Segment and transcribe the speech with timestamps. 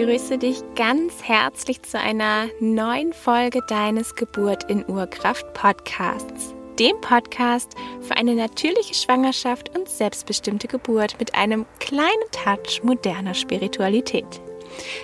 [0.00, 6.54] Hallo, ich grüße dich ganz herzlich zu einer neuen Folge deines Geburt in Urkraft Podcasts,
[6.78, 14.40] dem Podcast für eine natürliche Schwangerschaft und selbstbestimmte Geburt mit einem kleinen Touch moderner Spiritualität.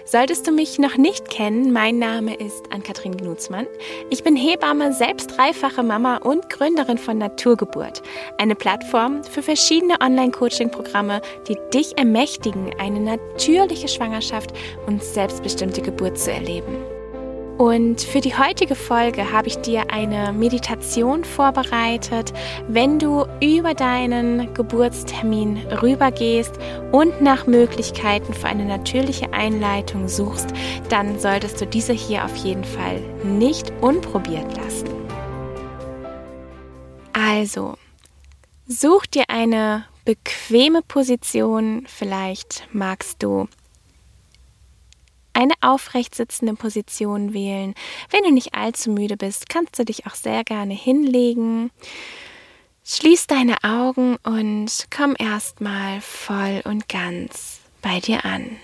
[0.04, 3.66] Solltest du mich noch nicht kennen, mein Name ist Ann-Kathrin Gnutzmann.
[4.10, 8.02] Ich bin Hebamme, selbst dreifache Mama und Gründerin von Naturgeburt,
[8.38, 14.52] eine Plattform für verschiedene Online-Coaching-Programme, die dich ermächtigen, eine natürliche Schwangerschaft
[14.86, 16.95] und selbstbestimmte Geburt zu erleben.
[17.58, 22.34] Und für die heutige Folge habe ich dir eine Meditation vorbereitet,
[22.68, 26.52] wenn du über deinen Geburtstermin rübergehst
[26.92, 30.48] und nach Möglichkeiten für eine natürliche Einleitung suchst,
[30.90, 34.88] dann solltest du diese hier auf jeden Fall nicht unprobiert lassen.
[37.14, 37.76] Also,
[38.68, 43.48] such dir eine bequeme Position, vielleicht magst du
[45.36, 47.74] eine aufrecht sitzende Position wählen.
[48.10, 51.70] Wenn du nicht allzu müde bist, kannst du dich auch sehr gerne hinlegen.
[52.84, 58.56] Schließ deine Augen und komm erstmal voll und ganz bei dir an.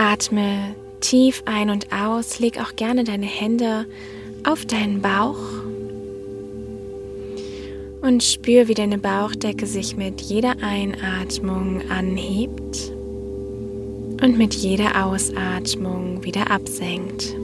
[0.00, 2.38] Atme tief ein und aus.
[2.38, 3.84] Leg auch gerne deine Hände
[4.48, 5.36] auf deinen Bauch
[8.00, 12.92] und spür, wie deine Bauchdecke sich mit jeder Einatmung anhebt
[14.22, 17.36] und mit jeder Ausatmung wieder absenkt.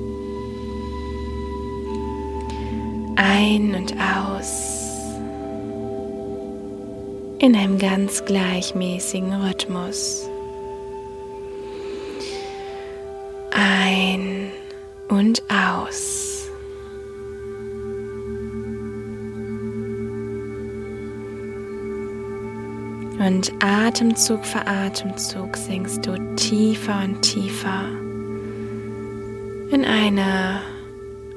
[3.17, 4.73] Ein und aus
[7.39, 10.31] in einem ganz gleichmäßigen Rhythmus.
[15.37, 16.49] Und aus.
[23.19, 27.85] Und Atemzug für Atemzug sinkst du tiefer und tiefer
[29.71, 30.61] in eine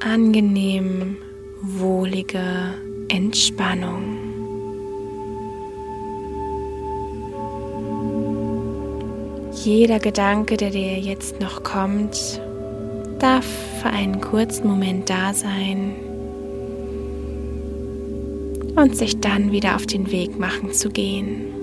[0.02, 1.18] angenehm
[1.62, 2.74] wohlige
[3.08, 4.18] Entspannung.
[9.64, 12.40] Jeder Gedanke, der dir jetzt noch kommt,
[13.20, 13.46] darf
[13.82, 15.96] für einen kurzen Moment da sein
[18.76, 21.54] und sich dann wieder auf den Weg machen zu gehen.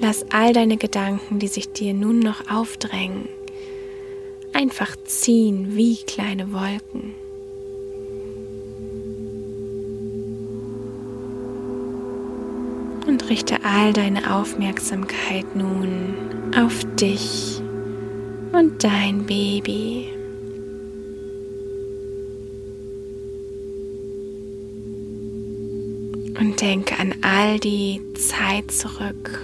[0.00, 3.28] Lass all deine Gedanken, die sich dir nun noch aufdrängen,
[4.52, 7.14] einfach ziehen wie kleine Wolken.
[13.06, 16.14] und richte all deine Aufmerksamkeit nun
[16.56, 17.59] auf dich
[18.52, 20.08] und dein Baby.
[26.38, 29.40] Und denke an all die Zeit zurück,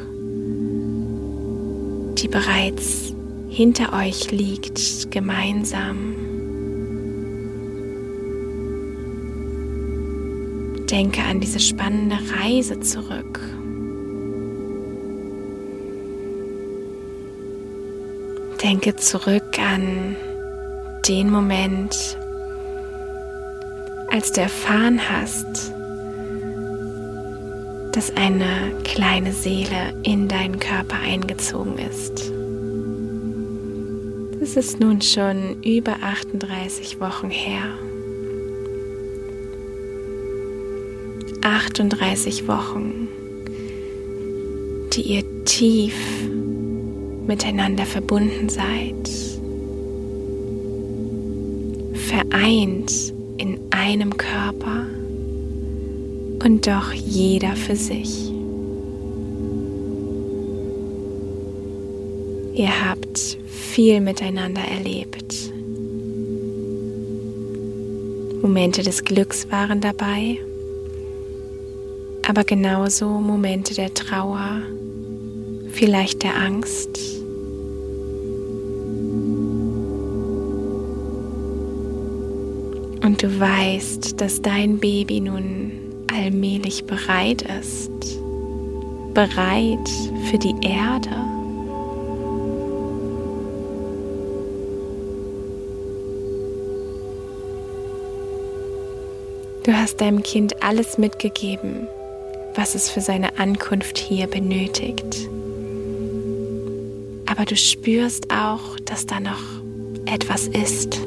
[2.18, 3.14] die bereits
[3.48, 6.14] hinter euch liegt, gemeinsam.
[10.90, 13.40] Denke an diese spannende Reise zurück.
[18.66, 20.16] Denke zurück an
[21.06, 22.18] den Moment,
[24.10, 25.72] als du erfahren hast,
[27.92, 32.32] dass eine kleine Seele in deinen Körper eingezogen ist.
[34.40, 37.62] Das ist nun schon über 38 Wochen her.
[41.42, 43.06] 38 Wochen,
[44.92, 45.94] die ihr tief
[47.26, 49.08] miteinander verbunden seid,
[51.94, 54.86] vereint in einem Körper
[56.44, 58.30] und doch jeder für sich.
[62.54, 65.52] Ihr habt viel miteinander erlebt.
[68.40, 70.38] Momente des Glücks waren dabei,
[72.26, 74.62] aber genauso Momente der Trauer,
[75.76, 77.16] vielleicht der Angst
[83.06, 85.70] Und du weißt, dass dein Baby nun
[86.12, 87.90] allmählich bereit ist,
[89.14, 89.88] bereit
[90.28, 91.08] für die Erde.
[99.62, 101.86] Du hast deinem Kind alles mitgegeben,
[102.56, 105.28] was es für seine Ankunft hier benötigt.
[107.36, 109.42] Aber du spürst auch, dass da noch
[110.06, 110.98] etwas ist.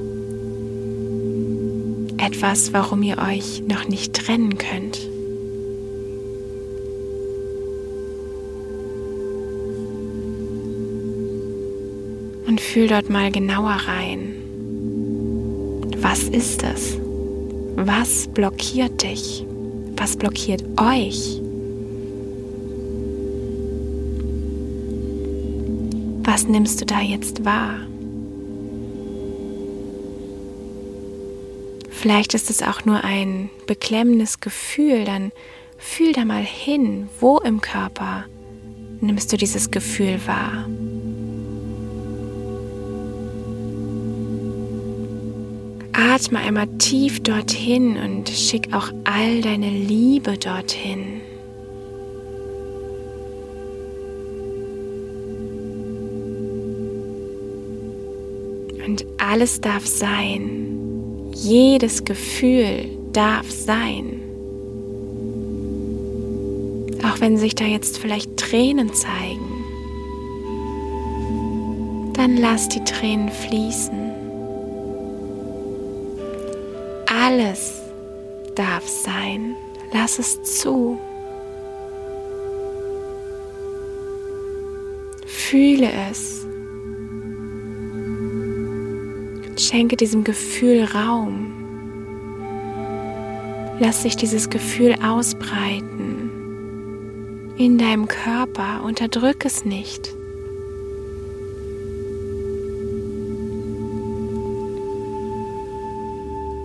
[2.18, 5.00] Etwas, warum ihr euch noch nicht trennen könnt.
[12.48, 14.36] Und fühl dort mal genauer rein.
[15.98, 16.98] Was ist es?
[17.76, 19.46] Was blockiert dich?
[19.98, 21.42] Was blockiert euch?
[26.32, 27.74] Was nimmst du da jetzt wahr?
[31.90, 35.32] Vielleicht ist es auch nur ein beklemmendes Gefühl, dann
[35.80, 38.26] fühl da mal hin, wo im Körper
[39.02, 40.70] nimmst du dieses Gefühl wahr.
[45.94, 51.19] Atme einmal tief dorthin und schick auch all deine Liebe dorthin.
[59.30, 61.32] Alles darf sein.
[61.36, 64.22] Jedes Gefühl darf sein.
[67.04, 69.64] Auch wenn sich da jetzt vielleicht Tränen zeigen,
[72.14, 74.12] dann lass die Tränen fließen.
[77.06, 77.74] Alles
[78.56, 79.56] darf sein.
[79.94, 80.98] Lass es zu.
[85.28, 86.49] Fühle es.
[89.70, 91.54] Schenke diesem Gefühl Raum.
[93.80, 96.32] Lass sich dieses Gefühl ausbreiten
[97.56, 98.82] in deinem Körper.
[98.84, 100.12] Unterdrück es nicht.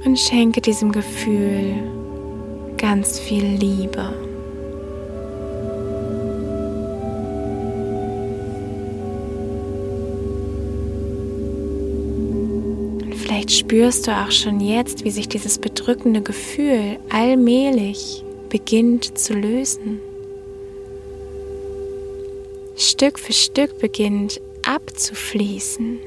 [0.06, 1.75] und schenke diesem Gefühl
[2.79, 4.24] ganz viel Liebe.
[13.44, 20.00] Vielleicht spürst du auch schon jetzt, wie sich dieses bedrückende Gefühl allmählich beginnt zu lösen.
[22.76, 26.00] Stück für Stück beginnt abzufließen.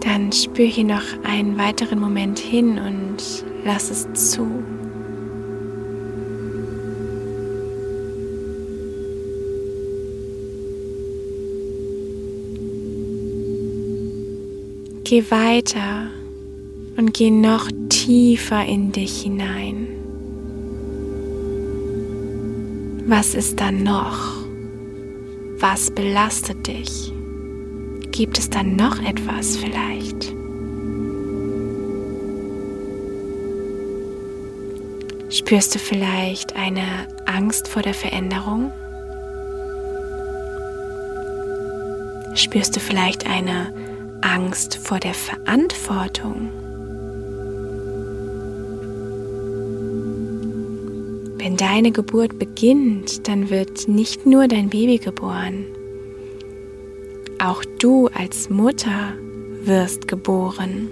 [0.00, 4.46] Dann spür hier noch einen weiteren Moment hin und lass es zu.
[15.10, 16.08] Geh weiter
[16.96, 19.88] und geh noch tiefer in dich hinein.
[23.08, 24.36] Was ist da noch?
[25.58, 27.12] Was belastet dich?
[28.12, 30.32] Gibt es dann noch etwas vielleicht?
[35.28, 38.70] Spürst du vielleicht eine Angst vor der Veränderung?
[42.36, 43.89] Spürst du vielleicht eine
[44.22, 46.50] Angst vor der Verantwortung?
[51.38, 55.64] Wenn deine Geburt beginnt, dann wird nicht nur dein Baby geboren,
[57.38, 59.14] auch du als Mutter
[59.64, 60.90] wirst geboren.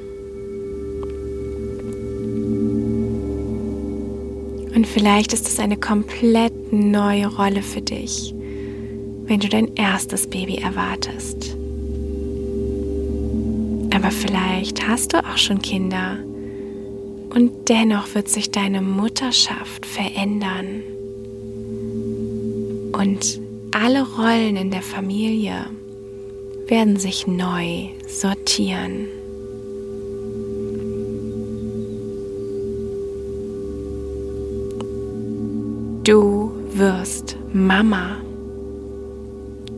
[4.75, 8.35] Und vielleicht ist es eine komplett neue Rolle für dich,
[9.25, 11.58] wenn du dein erstes Baby erwartest.
[13.99, 16.19] Aber vielleicht hast du auch schon Kinder
[17.31, 20.85] und dennoch wird sich deine Mutterschaft verändern.
[22.93, 23.41] Und
[23.73, 25.67] alle Rollen in der Familie
[26.69, 29.09] werden sich neu sortieren.
[36.05, 38.19] Du wirst Mama,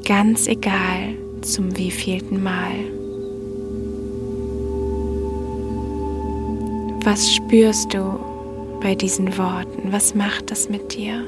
[0.05, 3.00] ganz egal zum wievielten Mal.
[7.03, 8.21] Was spürst du
[8.83, 9.91] bei diesen Worten?
[9.91, 11.25] Was macht das mit dir?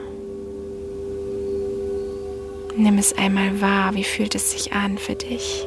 [2.76, 5.66] Nimm es einmal wahr, wie fühlt es sich an für dich.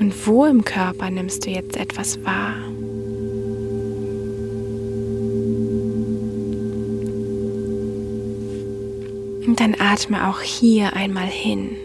[0.00, 2.56] Und wo im Körper nimmst du jetzt etwas wahr?
[9.46, 11.76] Und dann atme auch hier einmal hin.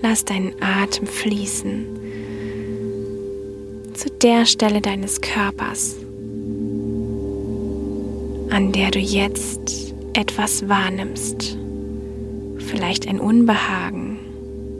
[0.00, 1.86] Lass deinen Atem fließen
[3.94, 5.96] zu der Stelle deines Körpers,
[8.50, 11.56] an der du jetzt etwas wahrnimmst.
[12.58, 14.18] Vielleicht ein Unbehagen,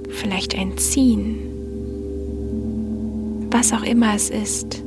[0.09, 1.39] vielleicht ein Ziehen,
[3.51, 4.83] was auch immer es ist.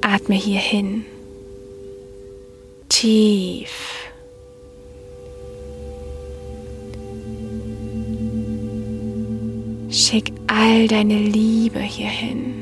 [0.00, 1.04] Atme hier hin.
[2.88, 3.95] Tief.
[10.08, 12.54] Schick all deine Liebe hierhin.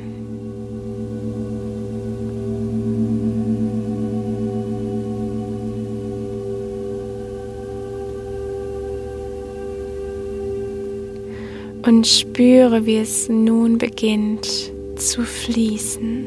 [11.82, 14.48] Und spüre, wie es nun beginnt
[14.96, 16.24] zu fließen.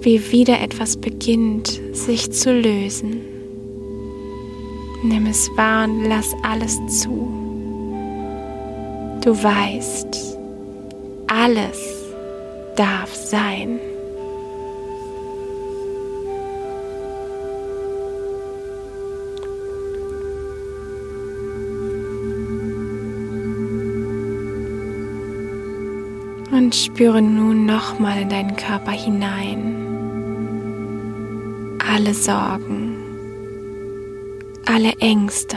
[0.00, 3.31] Wie wieder etwas beginnt sich zu lösen.
[5.04, 7.32] Nimm es wahr und lass alles zu.
[9.20, 10.38] Du weißt,
[11.26, 11.78] alles
[12.76, 13.80] darf sein.
[26.52, 29.76] Und spüre nun nochmal in deinen Körper hinein.
[31.92, 32.91] Alle Sorgen,
[34.66, 35.56] alle Ängste,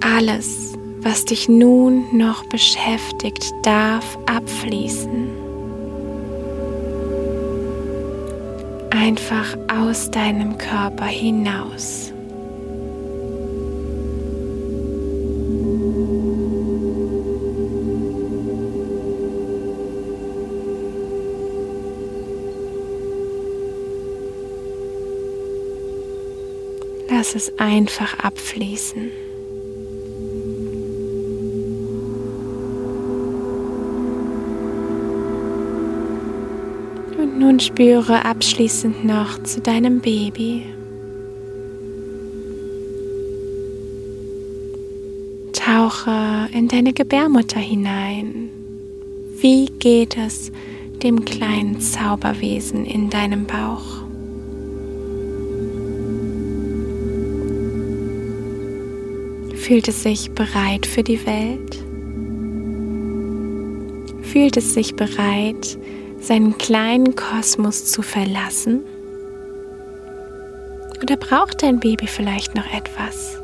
[0.00, 5.28] alles, was dich nun noch beschäftigt, darf abfließen.
[8.90, 12.09] Einfach aus deinem Körper hinaus.
[27.20, 29.10] Lass es einfach abfließen.
[37.18, 40.62] Und nun spüre abschließend noch zu deinem Baby.
[45.52, 48.48] Tauche in deine Gebärmutter hinein.
[49.36, 50.50] Wie geht es
[51.02, 53.99] dem kleinen Zauberwesen in deinem Bauch?
[59.70, 61.76] Fühlt es sich bereit für die Welt?
[64.20, 65.78] Fühlt es sich bereit,
[66.18, 68.82] seinen kleinen Kosmos zu verlassen?
[71.00, 73.40] Oder braucht dein Baby vielleicht noch etwas?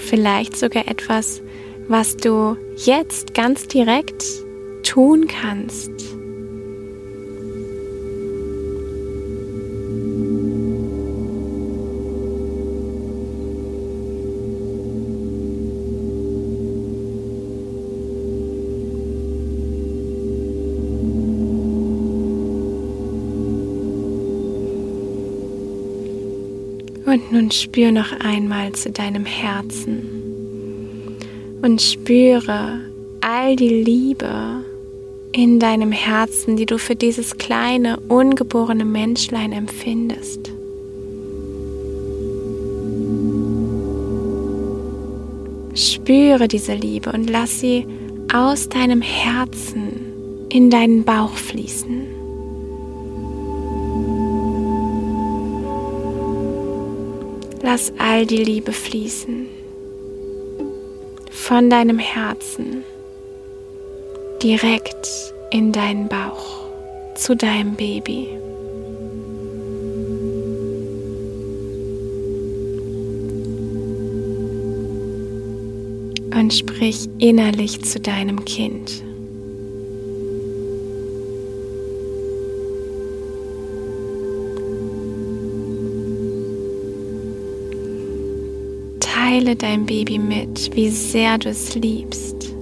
[0.00, 1.42] Vielleicht sogar etwas,
[1.86, 4.24] was du jetzt ganz direkt
[4.82, 5.90] tun kannst.
[27.04, 30.11] Und nun spür noch einmal zu deinem Herzen
[31.62, 32.80] und spüre
[33.20, 34.64] all die Liebe
[35.30, 40.50] in deinem Herzen, die du für dieses kleine, ungeborene Menschlein empfindest.
[45.74, 47.86] Spüre diese Liebe und lass sie
[48.34, 52.08] aus deinem Herzen in deinen Bauch fließen.
[57.62, 59.61] Lass all die Liebe fließen
[61.52, 62.82] von deinem Herzen
[64.42, 65.06] direkt
[65.50, 66.64] in deinen Bauch
[67.14, 68.26] zu deinem Baby.
[76.34, 79.04] Und sprich innerlich zu deinem Kind.
[89.42, 92.54] Teile dein Baby mit, wie sehr du es liebst.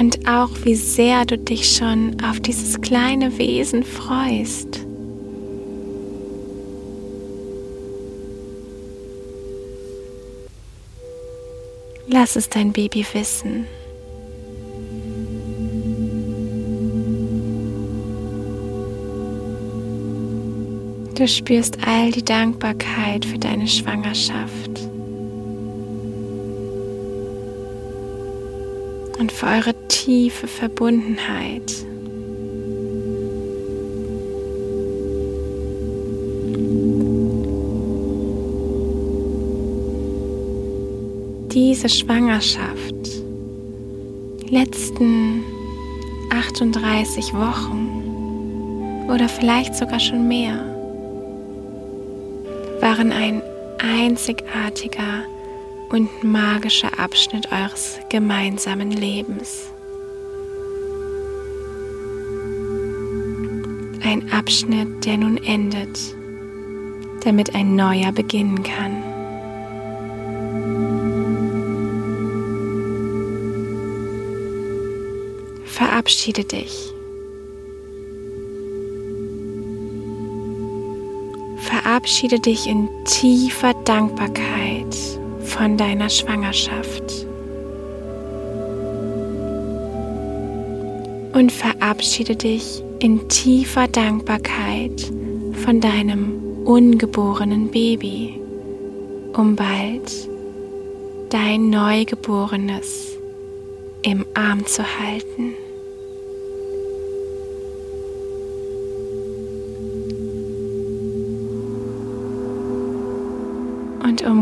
[0.00, 4.84] Und auch wie sehr du dich schon auf dieses kleine Wesen freust.
[12.08, 13.66] Lass es dein Baby wissen.
[21.16, 24.68] Du spürst all die Dankbarkeit für deine Schwangerschaft
[29.18, 31.72] und für eure tiefe Verbundenheit.
[41.54, 43.06] Diese Schwangerschaft,
[44.42, 45.42] die letzten
[46.30, 50.75] 38 Wochen oder vielleicht sogar schon mehr,
[52.86, 53.42] waren ein
[53.78, 55.24] einzigartiger
[55.88, 59.72] und magischer Abschnitt eures gemeinsamen Lebens.
[64.04, 65.98] Ein Abschnitt, der nun endet,
[67.24, 69.02] damit ein neuer beginnen kann.
[75.64, 76.95] Verabschiede dich.
[82.06, 84.96] Verabschiede dich in tiefer Dankbarkeit
[85.40, 87.26] von deiner Schwangerschaft.
[91.32, 95.12] Und verabschiede dich in tiefer Dankbarkeit
[95.64, 98.40] von deinem ungeborenen Baby,
[99.32, 100.28] um bald
[101.30, 103.18] dein Neugeborenes
[104.02, 105.55] im Arm zu halten.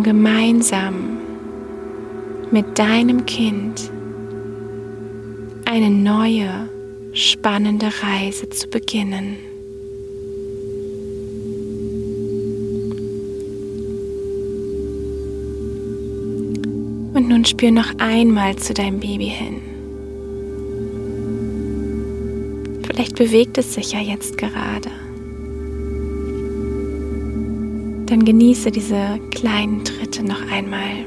[0.04, 1.18] Gemeinsam
[2.52, 3.90] mit deinem Kind
[5.64, 6.68] eine neue,
[7.12, 9.37] spannende Reise zu beginnen.
[17.14, 19.61] Und nun spür noch einmal zu deinem Baby hin.
[22.87, 24.90] Vielleicht bewegt es sich ja jetzt gerade.
[28.14, 31.04] Dann genieße diese kleinen Tritte noch einmal.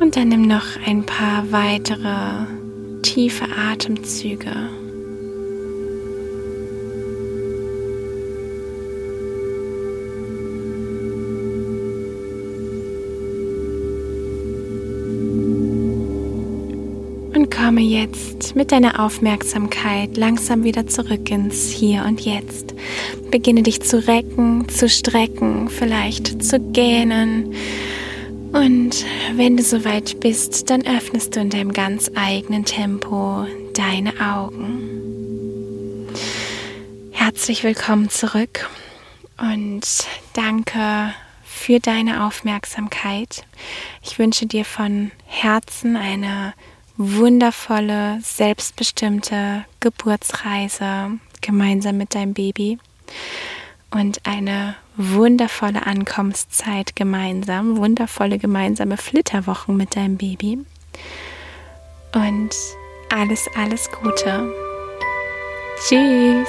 [0.00, 2.44] Und dann nimm noch ein paar weitere
[3.00, 4.83] tiefe Atemzüge.
[17.74, 22.72] Komme jetzt mit deiner Aufmerksamkeit langsam wieder zurück ins Hier und Jetzt.
[23.32, 27.52] Beginne dich zu recken, zu strecken, vielleicht zu gähnen
[28.52, 36.06] und wenn du soweit bist, dann öffnest du in deinem ganz eigenen Tempo deine Augen.
[37.10, 38.70] Herzlich willkommen zurück
[39.36, 39.82] und
[40.34, 43.42] danke für deine Aufmerksamkeit.
[44.00, 46.54] Ich wünsche dir von Herzen eine
[46.96, 52.78] wundervolle, selbstbestimmte Geburtsreise gemeinsam mit deinem Baby
[53.90, 60.58] und eine wundervolle Ankommenszeit gemeinsam, wundervolle gemeinsame Flitterwochen mit deinem Baby.
[62.14, 62.54] Und
[63.12, 64.52] alles, alles Gute.
[65.80, 66.48] Tschüss.